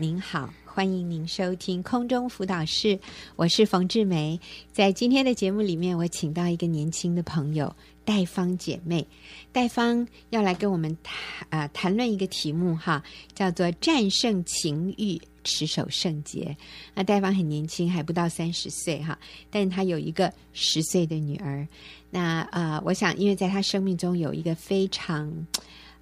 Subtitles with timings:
[0.00, 2.96] 您好，欢迎您收听空中辅导室，
[3.34, 4.38] 我是冯志梅。
[4.70, 7.74] 在今天的节目里面，我请到一个年轻的朋友
[8.04, 9.04] 戴芳姐妹，
[9.50, 11.18] 戴芳要来跟我们谈
[11.50, 13.02] 啊、谈论一个题目哈，
[13.34, 16.56] 叫做战胜情欲，持守圣洁。
[16.94, 19.18] 那戴芳很年轻，还不到三十岁哈，
[19.50, 21.66] 但她有一个十岁的女儿。
[22.08, 25.44] 那啊、呃，我想，因为在她生命中有一个非常。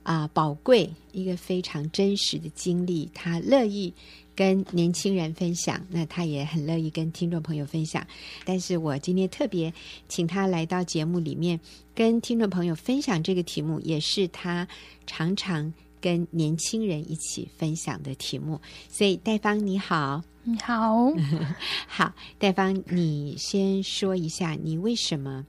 [0.06, 3.92] 啊，宝贵一个非常真实的经历，他乐意
[4.36, 8.06] 跟年轻人分享，那他也很乐意跟听众朋友分享。
[8.44, 9.74] 但是我今天特别
[10.08, 11.58] 请他来到节目里面，
[11.92, 14.68] 跟听众朋友分享这个题目，也是他
[15.08, 18.60] 常常跟年轻人一起分享的题目。
[18.88, 21.12] 所以，戴芳你好，你好，
[21.88, 25.44] 好，戴芳，你先说一下你为什么。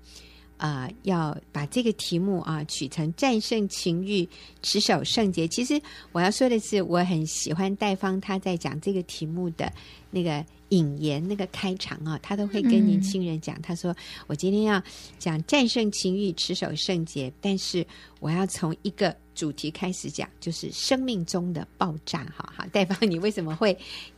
[0.58, 4.28] 啊、要把这个题目啊取成战胜情欲，
[4.62, 5.48] 持守圣洁。
[5.48, 5.80] 其实
[6.12, 9.72] 我要说的是，我很喜欢戴芳他在讲这个题目的
[10.12, 13.96] 那个引言、那个开场啊，他都会跟年轻人讲，嗯、他说
[14.28, 14.82] ：“我今天要
[15.18, 17.86] 讲战胜情欲，持守圣洁，但是
[18.20, 22.26] 我要从一个。”主题开始讲，就是生命中的爆炸。
[22.36, 23.78] 哈好，戴芳，你为什么会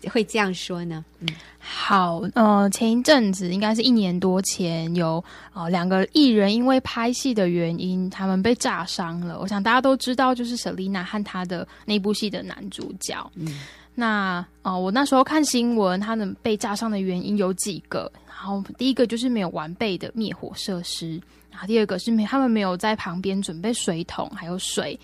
[0.09, 1.03] 会这样说呢？
[1.19, 1.27] 嗯，
[1.59, 5.21] 好，呃，前一阵子应该是一年多前，有
[5.53, 9.37] 呃两个艺人因为拍戏的原因，他们被炸伤了。
[9.41, 13.29] 我想大家都知道，就是 Selina 和她的那部戏的男主角。
[13.35, 13.59] 嗯，
[13.99, 18.09] 那呃，我那时候看新闻，他们被炸伤的原因有几个。
[18.27, 21.21] 然后第一个就是没有完备的灭火设施。
[21.51, 24.97] 然后第二个是没，他们没有在旁边准备水桶，还有水。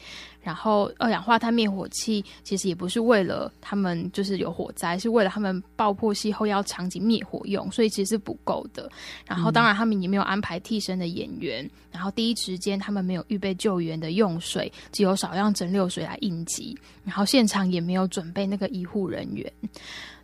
[0.46, 8.88] 然后二氧化碳灭火器其实也不是为了他们就是有火灾，是为了他们爆破戏后要场景灭火用，所以其实是不够的。
[9.26, 11.68] 然后当然他们也没有安排替身的演员。
[11.92, 16.78] 然后第一时间他们没有预备救援的用水，只有少量蒸馏水来应急。
[17.04, 19.52] 然后现场也没有准备那个医护人员。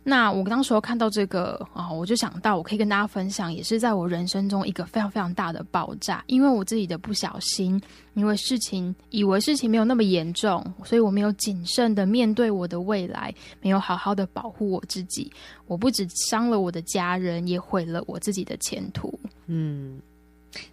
[0.04, 7.80] 那我当时候看到这个啊，我就想到我可以跟大家分享，也是在我人生中一个非常非常大的爆炸，因为我自己的不小心，
[8.14, 15.30] 因为事情以为事情没有那么严重，所以我没有谨慎的面对我的未来，没有好好的保护我自己，
[15.66, 19.16] 我不止伤了我的家人，也毁了我自己的前途。
[19.46, 20.00] 嗯，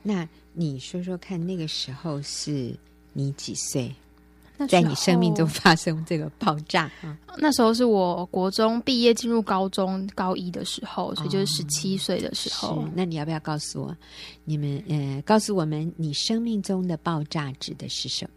[0.01, 2.75] 那你说说看，那个时候是
[3.13, 3.93] 你几岁？
[4.67, 7.17] 在你生命中发生这个爆炸啊！
[7.37, 12.75] 那时候是我国中毕业进入高中高一的时候，所以就是十七岁的时候。
[12.75, 13.95] 哦，那你要不要告诉我，
[14.43, 18.31] 你们呃，告诉我们你生命中的爆炸指的是什么？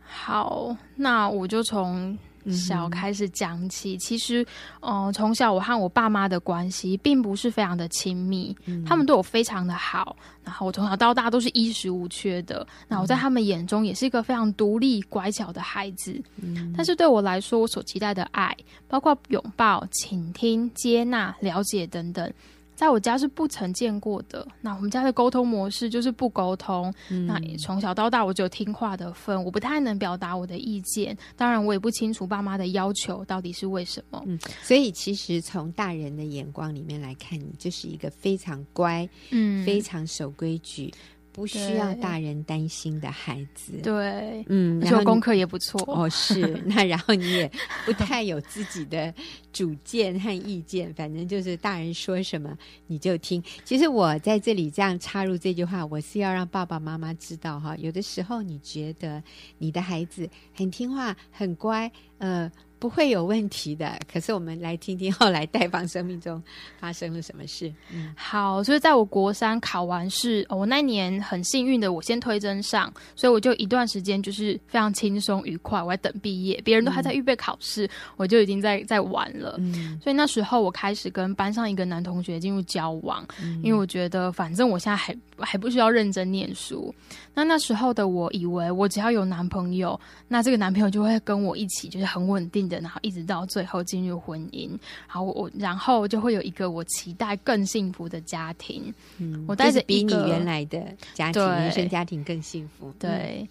[0.00, 2.18] 好，那我就从。
[2.50, 4.44] 小开始讲起，其实，
[4.80, 18.56] 呃，从小我和我爸妈的关系并不是非常的亲密，嗯、他们对我非常的好，然后我从小到大都是衣食无缺的，那我在他们眼中也是一个非常独立乖巧的孩子，嗯、但是对我来说，我所期待的爱，
[18.88, 22.32] 包括拥抱、倾听、接纳、了解等等。
[22.74, 24.46] 在我家是不曾见过的。
[24.60, 26.92] 那我们家的沟通模式就是不沟通。
[27.10, 31.16] 嗯、那从小到大，我只有听话的份，我不太能表达我的意见。
[31.36, 34.22] 当然，我也不清楚爸妈的要求到底是为什么。
[34.26, 40.92] 嗯，所以其实从大人的眼光里面来看，你就是一个非常乖，嗯，非常守规矩。
[41.32, 47.50] 不需要大人担心的孩子，对，嗯，然后功课也不错哦，是 那然后你也
[47.86, 49.12] 不太有自己的
[49.52, 52.56] 主见和意见，反正就是大人说什么
[52.86, 53.42] 你就听。
[53.64, 59.22] 其实我在这里这样插入这句话，我是要让爸爸妈妈知道哈，有的时候你觉得
[59.56, 62.52] 你的孩子很听话、很乖，呃。
[62.82, 63.96] 不会有问题的。
[64.12, 66.42] 可是我们来听听后来戴芳生命中
[66.80, 67.72] 发生了什么事。
[67.92, 79.54] 嗯，好，所以在我国三考完试，我那年很幸运的，我先推甄上，所以我就一段时间就是非常轻松愉快，我在等毕业，别人都还在预备考试，嗯、我就已经在在玩了。
[79.60, 86.92] 嗯，所以那时候我开始跟班上一个男同学进入交往，嗯、因为我觉得反正我现在还还不需要认真念书。
[87.32, 94.70] 那那时候的我以为，我只要有男朋友，那这个男朋友就会跟我一起，就是很稳定的，然后一直到最后进入婚姻。
[95.06, 98.92] 然后，我然后就会有一个我期待更幸福的家庭。
[99.18, 100.82] 嗯，我带着比你原来的
[101.14, 102.92] 家庭、原生家庭更幸福。
[102.98, 103.08] 对。
[103.42, 103.48] 嗯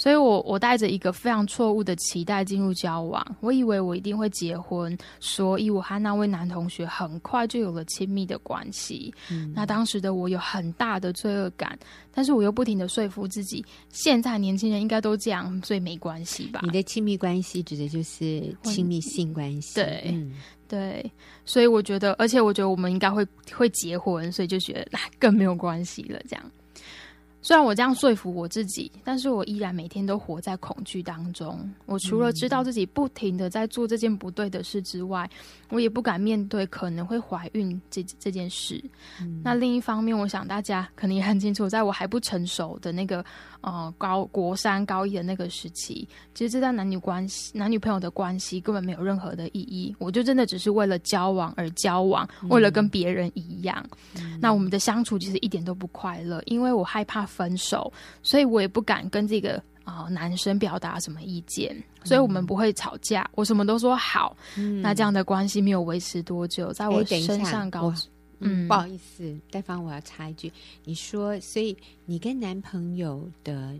[0.00, 9.12] 所以我，我我带着一个非常错误的期待进入交往，我以为我一定会结婚，所以我和那位男同学很快就有了亲密的关系。
[9.30, 11.78] 嗯、那当时的我有很大的罪恶感，
[12.14, 16.60] 但是我又不停的说服自己，现在年轻人应该都这样，所以没关系吧？
[16.62, 20.32] 你的亲密关系指的就是亲密性关系，对，嗯、
[20.66, 21.12] 对。
[21.44, 26.50] 所以我觉得，而且我觉得我们应该会会结婚，所以就觉得那更没有关系了，这样。
[27.42, 31.58] 虽然我这样说服我自己，但是我依然每天都活在恐惧当中。
[31.86, 35.28] 我除了知道自己不停的在做这件不对的事之外，
[35.70, 38.78] 我也不敢面对可能会怀孕这这件事。
[39.22, 43.24] 嗯、那另一方面，我想大家可能也很清楚，在我还不成熟的那个
[43.62, 49.96] 呃高国三高一的那个时期，其实这段男女关系、男女朋友的关系根本没有任何的意义。
[49.98, 53.82] 我就真的只是为了交往而交往，嗯、为了跟别人一样。
[54.16, 57.20] 嗯、那我们的相处其实一点都不快乐，因为我害怕。
[57.30, 57.92] 分手，
[58.24, 64.36] 所以我也不敢跟这个啊、呃、男生表达什么意见，所以我们不会吵架，我什么都说好。
[64.56, 67.92] 嗯、那这样的关系没有维持多久，在我身上搞，
[68.40, 70.52] 嗯，不好意思，戴芳，我要插一句，
[70.84, 71.76] 你说，所以
[72.06, 73.78] 你跟男朋友的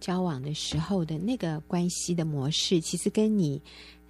[0.00, 3.60] 交往的时候的那个关系的模式，其实跟你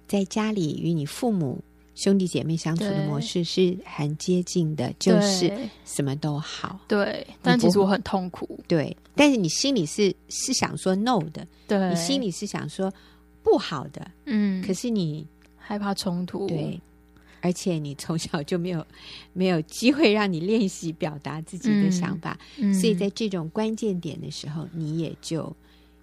[0.07, 1.61] 在家里与你父母。
[2.01, 5.51] 兄弟姐妹相处的模式是很接近的，就是
[5.83, 6.79] 什么都好。
[6.87, 8.57] 对，但其实我很痛苦。
[8.67, 12.93] 对，但是你心里是是想说 no 的，对，你心里是想说
[13.43, 14.09] 不好的。
[14.25, 16.79] 嗯，可是你害怕冲突，对，
[17.41, 18.85] 而且你从小就没有
[19.33, 25.53] 没有机会让你练习表达自己的想法，嗯，所以在这种关键点的时候，你也就。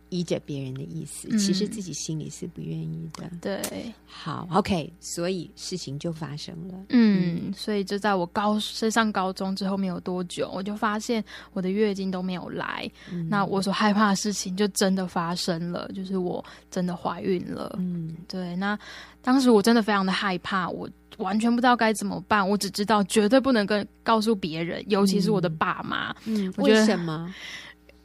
[0.09, 3.25] 依着别人的意思，其实自己心里是不愿意的。
[3.25, 6.75] 嗯、对，好，OK，所以事情就发生了。
[6.91, 11.23] 嗯，嗯，所以就在我高升上高中之后没有多久，我就发现
[11.53, 12.91] 我的月经都没有来。
[13.11, 17.75] 嗯、那我所害怕的事情就真的发生了，就是我真的怀孕了。
[17.79, 18.55] 嗯，对。
[18.57, 18.79] 那
[19.23, 20.89] 当时我真的非常的害怕，我
[21.19, 22.49] 完全不知道该怎么办。
[22.49, 26.15] 我只知道绝对不能跟告诉别人，尤其是我的爸妈。
[26.27, 27.35] 嗯，为什么？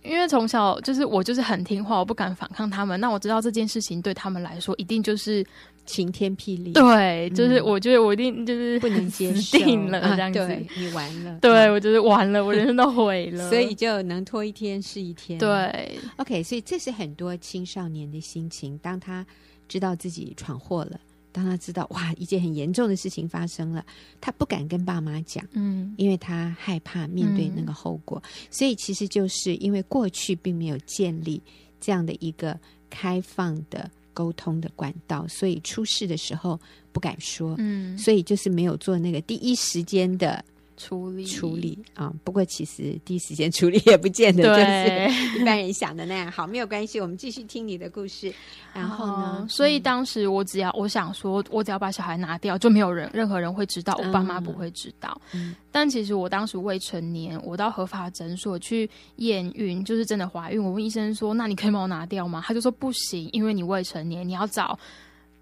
[0.03, 2.99] 因为从小就是我就是很听话，我不敢反抗他们。
[2.99, 5.45] 那我知道这件事情对他们来说一定就是
[5.85, 6.73] 晴天霹雳。
[6.73, 11.37] 对，就是我觉得我一定就是不能接受了这样子，你完了。
[11.39, 13.49] 对，我觉得完了，我人生都毁了。
[13.49, 15.37] 所以就能拖一天是一天。
[15.37, 18.77] 对，OK，所以这是很多青少年的心情。
[18.79, 19.25] 当他
[19.67, 20.99] 知道自己闯祸了。
[21.31, 23.85] 当他知道哇，一件很严重的事情发生了，
[24.19, 31.41] 他不敢跟爸妈讲，嗯，因为他害怕面对那个后果，嗯、所以其实就是因为过去并没有建立
[31.79, 36.59] 这样的一个开放的沟通的管道，所以出事的时候
[36.91, 40.43] 不敢说，嗯，所以就是没有做那个第一时间的。
[40.81, 46.31] 处理处理啊，不过其实第一时间处理也不见得就是一般人想的那样。
[46.31, 48.33] 好，没有关系，我们继续听你的故事。
[48.73, 49.45] 然后呢？
[49.47, 55.21] 所以当时我只要我想说，我只要把小孩拿掉，就没有人任何人会知道，我爸妈不会知道。
[55.33, 60.63] 嗯，但其实我当时未成年，我到合法诊所去验孕，就是真的怀孕。
[60.63, 64.77] 我问医生说：“那你可以帮我拿掉吗？”他就说：“不行，因为你未成年，你要找。”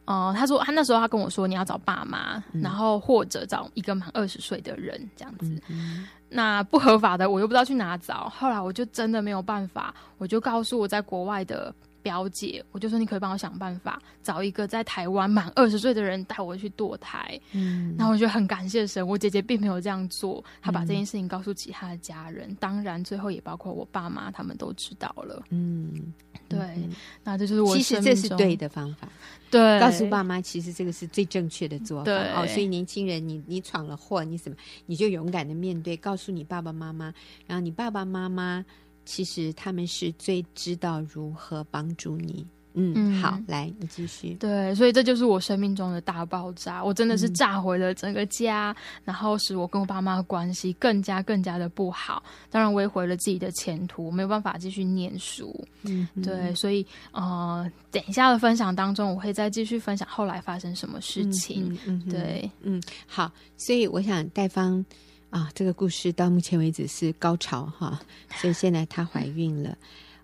[0.10, 5.62] 哦、呃，他说他那时候他跟我说，你要找爸妈，嗯、然后或者找一个满二十岁的人这样子。
[5.68, 8.28] 嗯、那不合法的我又不知道去哪找。
[8.28, 11.72] 后来我就真的没有办法，我就告诉我在国外的
[12.02, 17.40] 表姐，我就说你可以帮我想办法找一个在台湾满二十岁的人带我去堕胎。
[17.52, 25.44] 嗯，然后我就很感谢神，我姐姐并没有这样做，她把这件事情告诉其他的家人，嗯、当然最后也包括我爸妈，他们都知道了。
[25.50, 26.14] 嗯。
[26.48, 26.90] 对，嗯、
[27.24, 29.08] 那这就是我其实这是对的方法。
[29.52, 32.06] 对，告诉爸妈，其实这个是最正确的做法。
[32.06, 34.58] 对哦，所以年轻人，你你闯了祸，你怎么
[34.88, 37.14] 你就勇敢的面对，告诉你爸爸妈妈，
[37.46, 38.66] 然后你爸爸妈妈
[39.10, 42.46] 其实他们是最知道如何帮助你。
[42.76, 44.36] 嗯，好，来，你继续。
[44.36, 52.24] 对，所以这就是我生命中的大爆炸，我真的是炸毁了整个家，嗯、然后使我跟我爸妈的关系更加更加的不好。
[52.52, 55.66] 当然，我也毁了自己的前途，没有办法继续念书。
[55.82, 61.76] 嗯，对，所以呃，等一下的分享当中，我会再继续分享后来发生什么事情。
[61.88, 64.86] 嗯，嗯对，嗯，好，所以我想戴芳
[65.30, 68.00] 啊，这个故事到目前为止是高潮哈，
[68.36, 69.78] 所以现在她怀孕了。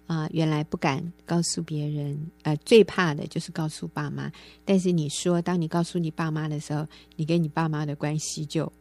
[0.08, 4.32] 啊、呃，原来不敢告诉别人，呃，最怕的就是告诉爸妈。
[4.64, 6.86] 但是你说，当你告诉你爸妈的时候，
[7.16, 8.72] 你跟你爸妈的关系就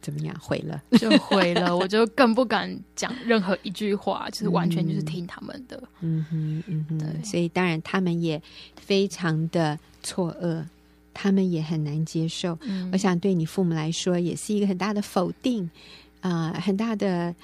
[0.00, 0.36] 怎么样？
[0.38, 1.74] 毁了，就毁了。
[1.76, 5.82] 我就更不敢讲任何一句话，就是完全就是听他们的。
[6.02, 7.24] 嗯哼，嗯哼，对。
[7.24, 8.40] 所以当然他们也
[8.76, 10.64] 非常的错愕，
[11.14, 12.58] 他们也很难接受。
[12.62, 15.64] 嗯、我想对你父母来说，也是一个很大的否定，
[16.20, 17.34] 啊、呃，很大的。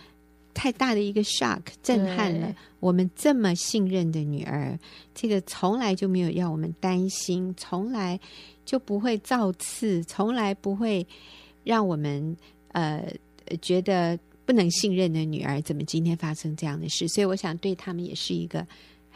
[0.53, 4.77] 太大的一个 shock 震撼了我们这么信任的女儿，
[5.15, 8.19] 这个从来就没有要我们担心，从来
[8.67, 11.07] 就不会造次，从来不会
[11.63, 12.37] 让我们
[12.73, 13.01] 呃
[13.63, 17.07] 觉得不能信任的女儿，怎么今天发生这样的事？
[17.07, 18.67] 所以我想对他们也是一个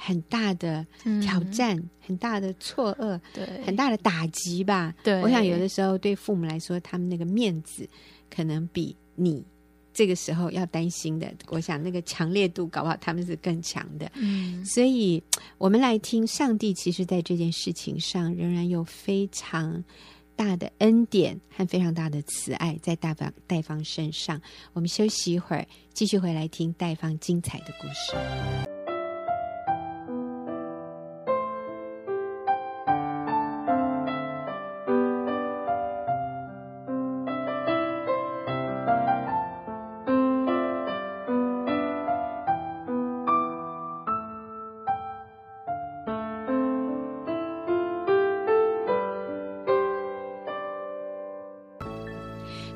[0.05, 0.87] 很大的
[1.23, 4.95] 挑战，嗯、很大的错愕，对，很大的打击吧。
[5.03, 7.89] 对，我想有的时候对父母来说，他们那个面子
[8.29, 9.43] 可能比你。
[9.97, 14.11] 这个时候要担心的，我想那个强烈度搞不好他们是更强的。
[14.17, 15.23] 嗯，所以
[15.57, 19.85] 我们来听上帝，其实在这件事情上仍然有非常
[20.35, 24.43] 大的恩典和非常大的慈爱在大方戴方身上。
[24.73, 28.74] 我们休息一会儿，继续回来听戴方精彩的故事。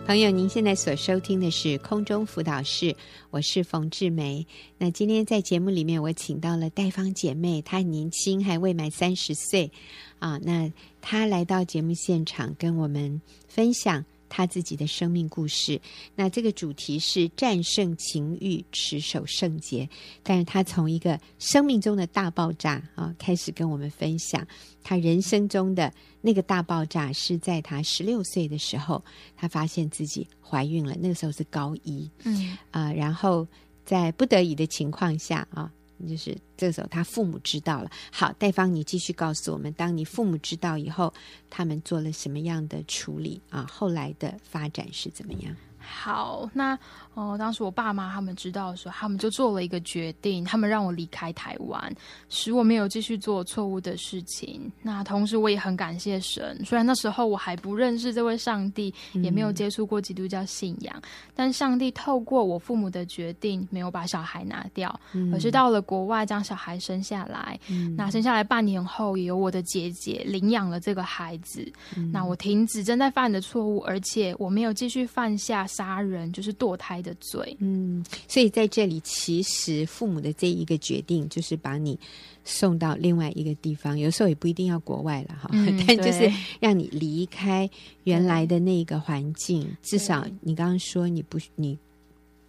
[0.08, 2.96] 朋友，您现在所收听的是空中辅导室，
[3.28, 4.46] 我是冯志梅。
[4.78, 9.70] 那今天在节目里面，我请到了戴芳姐妹，她年轻，还未满三十岁
[10.18, 10.40] 啊。
[10.42, 10.72] 那
[11.02, 15.80] 她来到节目现场，跟我们分享她自己的生命故事。
[16.14, 19.88] 那这个主题是战胜情欲，持守圣洁。
[20.22, 24.46] 但是他从一个生命中的大爆炸啊，开始跟我们分享
[24.82, 25.92] 他人生中的。
[26.20, 29.02] 那个大爆炸是在他十六岁的时候，
[29.36, 30.96] 他发现自己怀孕了。
[30.98, 33.46] 那个时候是高一，嗯啊、呃，然后
[33.84, 35.72] 在不得已的情况下啊，
[36.06, 37.90] 就是这时候他父母知道了。
[38.12, 41.12] 好，戴芳，你继续告诉我们，当你父母知道以后，
[41.48, 43.66] 他们做了什么样的处理啊？
[43.70, 45.56] 后来的发展是怎么样？
[45.80, 46.74] 好，那
[47.14, 51.92] 哦、呃，当时我爸妈他们知道的时候，他们就做了一个决定，他们让我离开台湾，
[52.28, 54.70] 使我没有继续做错误的事情。
[54.82, 61.02] 那同时，我也很感谢神，虽然那时候我还不认识这位上帝，也没有接触过基督教信仰，嗯、
[61.34, 67.58] 但上帝透过我父母的决定，没有把小孩拿掉，嗯、而是到了国外将小孩生下来。
[67.68, 71.70] 嗯、那生下来半年后，也由我的姐姐领养了这个孩子。
[71.96, 75.66] 嗯、那我停止正在犯的错误，而且我没有继续犯下。
[75.78, 81.96] 杀人就是堕胎的罪，嗯，所以在这里，其实父母的这一个决定，就是把你
[82.42, 87.70] 送到另外一个地方，有时候也不一定要国外了哈，嗯、 但就是让你离开
[88.02, 91.78] 原来的那个环境，至少你刚刚说你不，你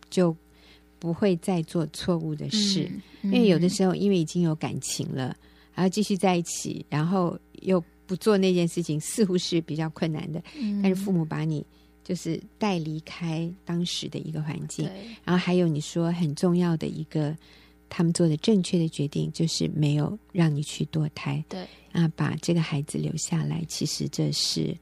[0.09, 0.35] 就
[0.97, 2.89] 不会再做错误的事，
[3.21, 5.37] 嗯嗯、因为有的时候因为已经有感情了，
[5.71, 11.63] 还要继续在一起，然后又不做那件事情，似乎是比较困难的，嗯、但是父母把你。
[12.09, 14.89] 就是带离开当时的一个环境，
[15.23, 17.37] 然后还有你说很重要的一个，
[17.87, 21.67] 他们做的正确的决定就是没有让你去堕胎，对。
[21.91, 24.75] 啊，把这个孩子留下来，其实这是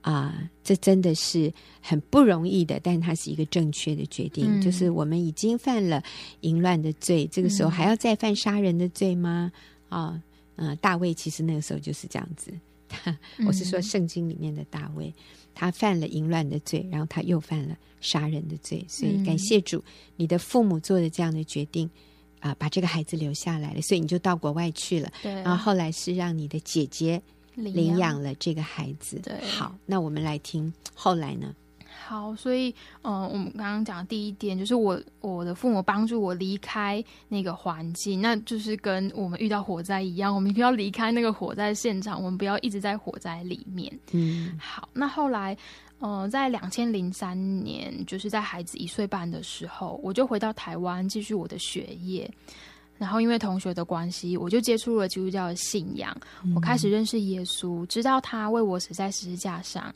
[0.00, 1.52] 啊、呃，这真的是
[1.82, 4.58] 很不容易的，但它是一个正确的决定。
[4.58, 6.02] 嗯、就是我们已经犯了
[6.40, 9.52] 淫乱的罪，这个时候还要再犯杀人的罪吗？
[9.90, 10.18] 啊，
[10.56, 12.50] 嗯、呃，大卫其实那个时候就是这样子，
[13.46, 15.12] 我是说圣经里面的大卫。
[15.54, 19.82] 他犯了淫乱的罪，然后他又犯了杀人的罪，所以感谢主，
[20.16, 21.86] 你的父母做的这样的决定，
[22.40, 25.10] 啊、呃，把这个孩子留下来了，所以你就到国外去了。
[25.22, 27.22] 对，然后后来是让你的姐姐
[27.54, 29.20] 领养了这个孩子。
[29.22, 31.54] 对，好，那我们来听后来呢？
[32.06, 32.68] 好，所以，
[33.02, 43.90] 嗯、呃，我们刚刚讲的第一点就是我我的父母帮助我离开那个环境，那就是跟我们遇到火灾一样，我们一定要离开那个火灾现场，我们不要一直在火灾里面。
[44.12, 45.56] 嗯，好，那后来，
[45.98, 47.34] 呃，在两千零三
[47.64, 52.30] 年，就是在孩子一岁半的时候，我就回到台湾继续我的学业，
[52.98, 56.14] 然后因为同学的关系，我就接触了基督教的信仰，
[56.54, 59.94] 我开始认识耶稣，知道他为我死在十字架上。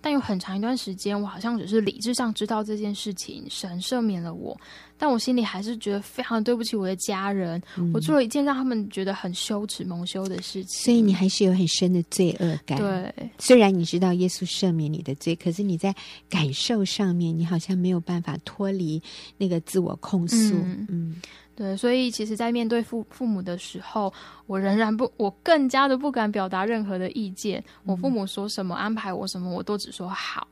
[0.00, 4.58] 但有很长一段时间，我好像只是理智上知道这件事情，神赦免了我，
[4.96, 7.62] 但我心里还是觉得非常对不起我的家人。
[7.76, 12.78] 嗯、我做了一件让他们觉得很羞耻、蒙羞的事情，所以你还是有很深的罪恶感。
[12.78, 15.94] 对，虽然你知道耶稣赦免你的罪，可是你在
[16.28, 19.02] 感受上面，你好像没有办法脱离
[19.36, 20.36] 那个自我控诉。
[20.54, 20.86] 嗯。
[20.88, 21.16] 嗯
[21.60, 24.10] 对，所以其实，在面对父父母的时候，
[24.46, 27.62] 我仍然不，我更加的不敢表达任何的意见。
[27.84, 30.48] 我父母说什么，安排我什么，我都只说好。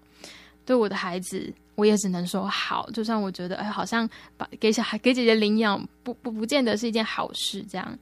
[0.67, 2.91] 对我的孩子，我也只能说好。
[2.91, 7.97] 就算我觉得，哎，好像把给小孩给姐姐领养，不不不见得是一件好事，这样。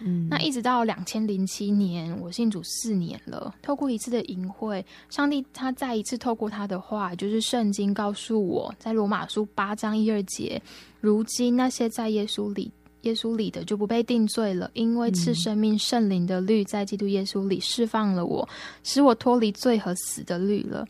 [0.00, 3.54] 嗯，那一直到两千零七年，我信主四年了。
[3.62, 10.60] 透过一次的淫会，上帝他再一次透过他的话，就是圣经告诉我，在罗马书八章一二节，
[11.00, 12.68] 如今那些在耶稣里、
[13.02, 18.46] 耶稣里的就不被定罪了，因为赐生命圣灵的律在基督耶稣里释放了我，
[18.82, 20.84] 使我脱离罪和死的律了。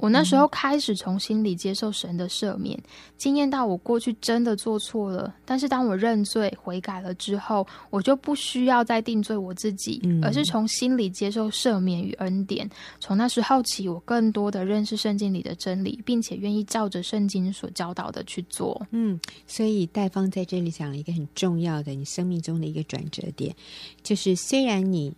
[0.00, 2.78] 我那时候开始从心里接受神的赦免，
[3.16, 5.34] 惊艳到我过去真的做错了。
[5.44, 12.68] 但是当我认罪悔改了之后，我就不需要再定罪我自己，而是从心里接受赦免与恩典。
[13.00, 18.86] 从那时候起，我更多的认识圣经里的真理，并且愿意照着圣经所教导的去做。
[18.90, 23.54] 嗯，所以戴芳在这里讲了一个很重要的你生命中的一个转折点，
[24.02, 25.12] 就是虽然你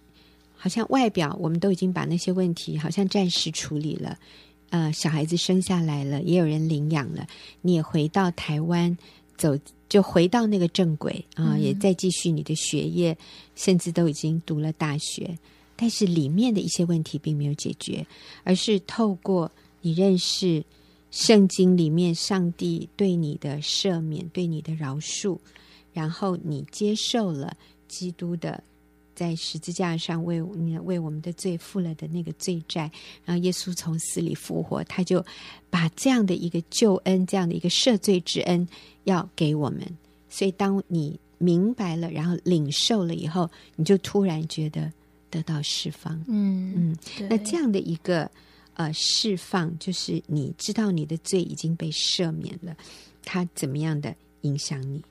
[0.56, 4.18] 好像外表我们都已经把那些问题好像暂时处理了。
[4.70, 7.26] 呃，小孩子生下来了，也有人领养了，
[7.62, 8.96] 你也回到台湾，
[9.36, 9.56] 走
[9.88, 13.16] 就回到那个正轨啊，呃，也再继续你的学业，
[13.54, 15.38] 甚至都已经读了大学，
[15.74, 18.06] 但是里面的一些问题并没有解决，
[18.44, 20.62] 而是透过你认识
[21.10, 25.38] 圣经里面上帝对你的赦免、对你的饶恕，
[25.94, 27.56] 然后你接受了
[27.86, 28.62] 基督的。
[29.18, 32.88] 在十字架上为你为我们的罪付了的那个罪债，
[33.24, 35.26] 然后耶稣从死里复活，他就
[35.68, 38.64] 把这样的一个救恩，这样的一个赦罪之恩
[39.02, 39.80] 要给我们。
[40.30, 44.92] 所以当你明白了，然后领受了以后，你就突然觉得
[45.32, 46.14] 得到释放。
[46.28, 46.96] 嗯嗯，
[47.28, 48.30] 那这样的一个
[48.74, 52.76] 呃释放，就是你知道你的罪已经被赦免了，
[53.24, 55.02] 它怎么样的影响你？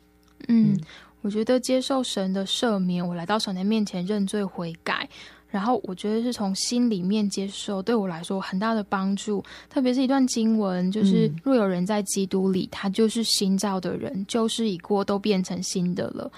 [0.47, 0.79] 嗯。
[1.21, 5.09] 嗯我觉得接受神的赦免，我来到神的面前认罪悔改，
[5.49, 9.43] 然后我觉得是从心里面接受，对我来说很大的帮助。
[9.69, 16.31] 特别是一段经文，就是若有人在基督里，他就是新造的人，旧事已过，都变成新的了。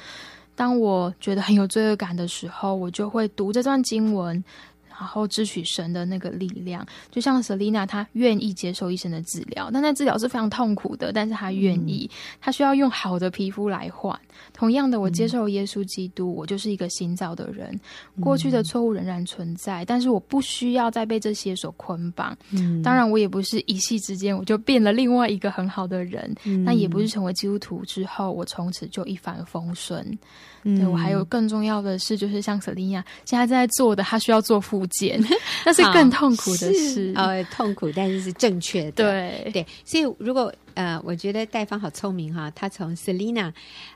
[0.56, 4.44] 当我觉得很有罪恶感的时候，我就会读这段经文。
[5.00, 12.10] 然后支取神的那个力量，就像 Selina，她愿意接受医生的治疗，但那治疗是非常痛苦的，但是她愿意，
[12.42, 14.20] 她需要用好的皮肤来换。
[14.52, 17.80] 同样的，我接受耶稣基督，我就是一个新造的人。
[18.20, 22.38] 过去的错误仍然存在，但是我不需要再被这些所捆绑。
[22.52, 30.06] 嗯，当然，我也不是一夕之间我就变了另外一个很好的人，那也不是成为基督徒之后，我从此就一帆风顺。
[30.64, 35.20] 对，我还有更重要的是，就是像 Selina 现在正在做的，她需要做复健，
[35.66, 37.14] 那是更痛苦的事。
[37.16, 38.92] 呃，痛苦，但是是正确的。
[38.92, 43.52] 对对，所以如果呃，我觉得戴芳好聪明哈，她从 Selina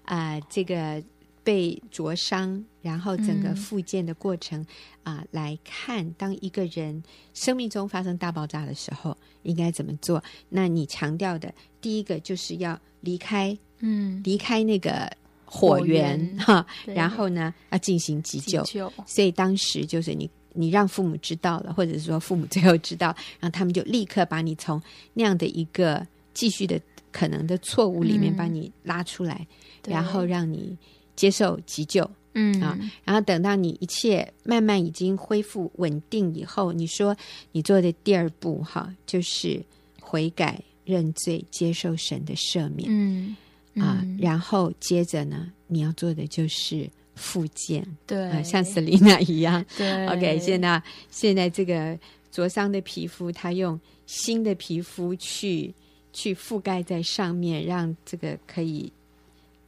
[0.06, 1.04] 啊、呃、这个
[1.44, 4.62] 被灼伤，然后整个复健的过程
[5.04, 10.24] 啊、嗯呃、来看，当一个人生命中发生大爆炸的时候，应该怎么做？
[10.50, 15.12] 那你强调的第一个就是要离开，嗯，离开那个。
[15.46, 18.64] 火源哈，然后呢，要进行急救。
[19.06, 23.08] 所以当时就是你，你让父母知道了，或者是说父母最后知道，
[23.40, 24.82] 然后他们就立刻把你从
[25.14, 26.80] 那样的一个继续的
[27.12, 29.46] 可能的错误里面把你拉出来，
[29.84, 30.78] 嗯、然后让你
[31.16, 32.60] 接受急救，嗯。
[32.62, 37.16] 啊，然后等到你一切慢慢已经恢复稳定以后，你说
[37.52, 39.64] 你做的第二步哈，就是
[40.02, 43.36] 悔改、认罪、接受神的赦免，嗯。
[43.76, 51.98] 啊，嗯、然后接着呢，你要做的就是复健，对、啊，像 Selina 一样，对，OK，现在现在这个
[52.32, 55.74] 灼伤的皮肤，它用新的皮肤去
[56.12, 58.92] 去覆盖在上面，让这个可以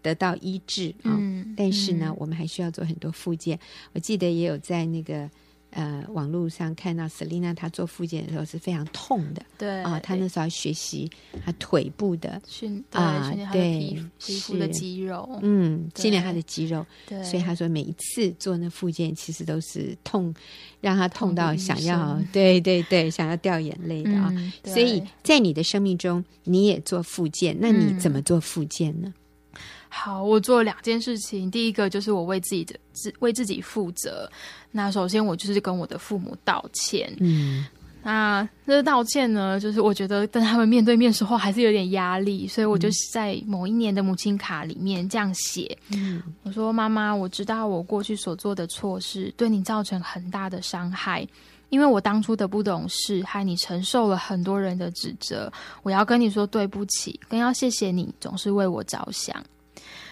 [0.01, 1.15] 得到医治啊。
[1.17, 3.59] 嗯、但是呢，嗯、我们还需要做很多复健。
[3.93, 5.29] 我记得也有在那个。
[5.71, 9.81] 呃，网络上看到 Selina 她做复健的时候是非常痛的，对。
[9.81, 11.09] 啊，她那时候要学习
[11.43, 20.33] 她腿部的训啊，对皮肤的肌肉，嗯，训练她的肌肉，对，所以她说每一次做那复健其实都是痛，
[20.79, 24.33] 让她痛到想要，对对对，想要掉眼泪的啊。
[24.63, 29.13] 所以在你的生命中，你也做复健，那你怎么做复健呢？
[29.97, 31.49] 好，我做了两件事情。
[31.49, 34.29] 第一个就是我为自己的自为自己负责。
[34.69, 37.11] 那首先我就是跟我的父母道歉。
[37.21, 37.65] 嗯，
[38.03, 45.75] 那这个道歉呢，就是我觉得跟他们面对面时候还是有点压力，所以我就在某一年的母亲卡里面这样写。
[45.91, 51.25] 嗯，我说妈妈，我知道我过去所做的错事对你造成很大的伤害，
[51.69, 55.51] 因为我当初的不懂事，害你承受了很多人的指责。
[55.81, 59.43] 我要跟你说对不起，更要谢谢你总是为我着想。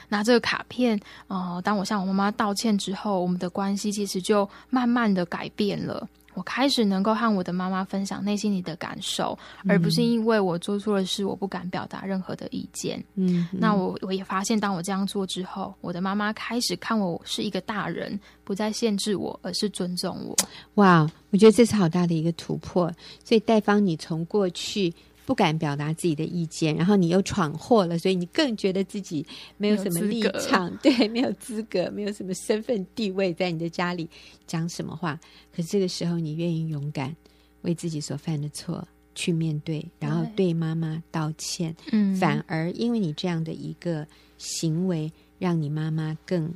[0.10, 6.08] 拿这个卡片，呃，当我向我妈妈道歉之后，我们的关系其实就慢慢的改变了。
[6.36, 13.04] 我开始能够和我的妈妈分享内心里的感受，嗯、而不是因为我做错了事，我不敢表达任何的意见。
[13.14, 20.36] 嗯哼，那我我也发现，当我这样做之后，我的妈妈开始看我是一个大人，不再限制我，而是尊重我。
[20.74, 22.92] 哇，我觉得这是好大的一个突破。
[23.24, 24.92] 所以戴芳，你从过去。
[25.26, 29.26] 不敢表达自己的意见，然后你又闯祸了，所以你更觉得自己
[29.58, 34.10] 没有什么立场， 对，没有资格，没有什么身份地位，在你的家里
[34.46, 35.20] 讲什么话。
[35.56, 37.16] 可是这个时候，你愿意勇敢
[37.62, 41.74] 为自己所犯的错去面对，然后对妈妈道歉。
[41.92, 44.06] 嗯，反而因为你这样的一个
[44.38, 46.54] 行为，让你妈妈更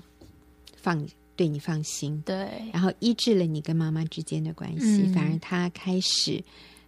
[0.76, 2.22] 放对你放心。
[2.26, 6.44] 对，然后医治了你跟妈妈之间的关系，嗯、反而她开始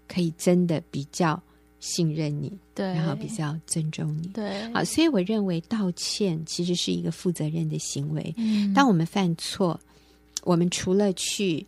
[0.07, 1.41] 可以真的比较
[1.79, 4.27] 信任你，对，然后比较尊重你。
[4.29, 8.33] 对，好，所以我认为道歉其实是一个负责任的行为。
[8.37, 9.79] 嗯，当我们犯错，
[10.43, 11.65] 我们除了去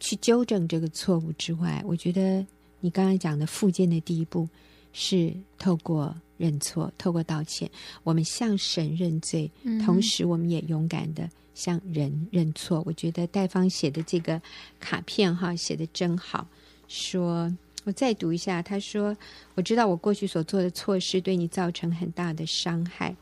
[0.00, 2.46] 去纠正这个错误之外，我觉得。
[2.80, 4.48] 你刚才讲的复健的第一步
[4.92, 7.68] 是透过认错，透过道歉，
[8.04, 12.80] 我们向神认罪，嗯、同时我们也勇敢的向人认错。
[12.86, 14.40] 我觉得戴芳写的这个
[14.78, 16.46] 卡片哈，写的真好。
[16.86, 17.52] 说，
[17.88, 19.16] 我再读一下，他说
[19.56, 23.16] ：“我知道我过去所做的错事对你造成很大的伤害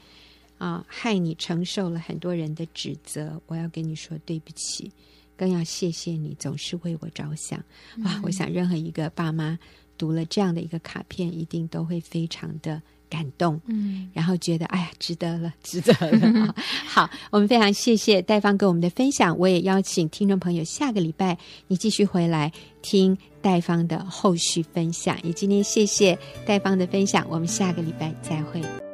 [0.59, 3.41] 啊，害你承受了很多人的指责。
[3.47, 4.91] 我要跟你说对不起。”
[5.39, 7.59] 更要谢谢你总是为我着想，
[7.99, 8.13] 哇！
[8.17, 9.57] 嗯、我想任何一个爸妈
[9.99, 16.55] 读了这样的一个卡片，一定都会非常的感动，嗯，然后觉得哎呀，值得了， 值得了。
[16.87, 25.17] 好，我们非常谢谢戴芳给我们的分享，我也邀请听众朋友下个礼拜你继续回来听戴芳的后续分享。
[25.23, 28.86] 也今天谢谢戴芳的分享，我们下个礼拜再会。